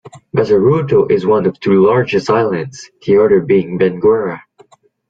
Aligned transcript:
Bazaruto 0.35 1.11
is 1.11 1.27
one 1.27 1.45
of 1.45 1.59
two 1.59 1.85
largest 1.85 2.27
islands, 2.31 2.89
the 3.05 3.23
other 3.23 3.39
being 3.39 3.77
Benguerra. 3.77 4.41